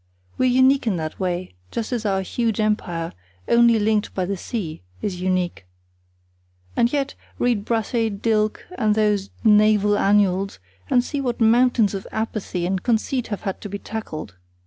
[0.35, 3.13] We're unique in that way, just as our huge empire,
[3.47, 5.67] only linked by the sea, is unique.
[6.75, 10.57] And yet, read Brassey, Dilke, and those Naval Annuals,
[10.89, 14.33] and see what mountains of apathy and conceit have had to be tackled.